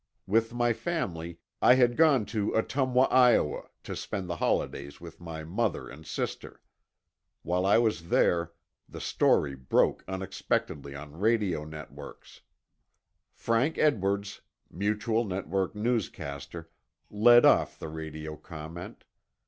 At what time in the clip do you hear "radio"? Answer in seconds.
11.19-11.65, 17.89-18.35